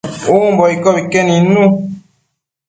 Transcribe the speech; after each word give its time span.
umbo 0.37 0.63
iccobi 0.75 1.01
que 1.11 1.19
nidnu 1.27 1.65